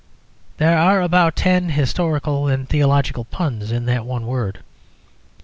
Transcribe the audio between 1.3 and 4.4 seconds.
ten historical and theological puns in that one